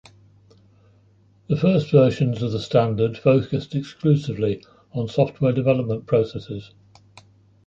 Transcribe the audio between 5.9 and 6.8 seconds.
processes.